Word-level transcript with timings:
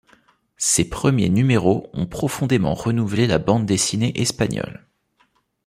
Ses 0.57 0.89
premiers 0.89 1.29
numéros 1.29 1.87
ont 1.93 2.07
profondément 2.07 2.73
renouvelé 2.73 3.27
la 3.27 3.37
bande 3.37 3.67
dessinée 3.67 4.19
espagnole. 4.19 4.87